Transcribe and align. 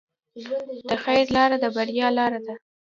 د 0.89 0.91
خیر 1.03 1.25
لاره 1.37 1.57
د 1.63 1.65
بریا 1.75 2.07
لاره 2.17 2.39
ده. 2.45 2.53